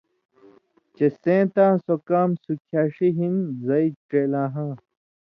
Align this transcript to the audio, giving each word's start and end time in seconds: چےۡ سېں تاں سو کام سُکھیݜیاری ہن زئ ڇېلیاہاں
چےۡ 0.95 1.13
سېں 1.21 1.45
تاں 1.53 1.73
سو 1.85 1.95
کام 2.09 2.29
سُکھیݜیاری 2.43 3.09
ہن 3.17 3.35
زئ 3.65 3.85
ڇېلیاہاں 4.09 4.73